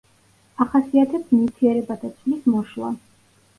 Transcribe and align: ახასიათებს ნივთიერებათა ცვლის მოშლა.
ახასიათებს 0.65 1.29
ნივთიერებათა 1.37 2.11
ცვლის 2.17 2.51
მოშლა. 2.57 2.93